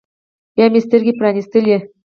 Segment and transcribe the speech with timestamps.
[0.55, 1.77] بيا مې سترګې پرانيستلې.